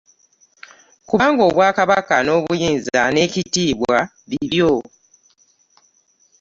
Kubanga 1.09 1.41
obwa 1.49 1.69
Kabaka 1.77 2.15
n'obuyinza 2.25 2.99
n'ekitiibwa 3.13 3.97
bibyo. 4.29 4.73